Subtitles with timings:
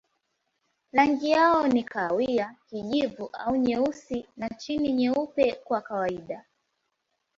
[0.93, 6.45] Rangi yao ni kahawia, kijivu au nyeusi na chini nyeupe kwa kawaida.